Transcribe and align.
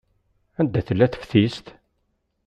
Anda 0.59 0.81
tella 0.87 1.07
teftist? 1.13 1.67